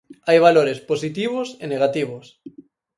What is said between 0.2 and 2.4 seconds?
Hai valores positivos e negativos.